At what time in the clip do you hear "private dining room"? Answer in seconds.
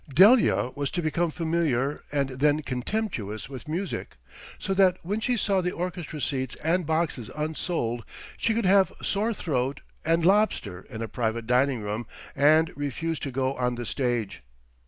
11.07-12.07